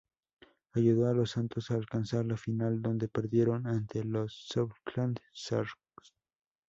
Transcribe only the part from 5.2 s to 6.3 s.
Sharks.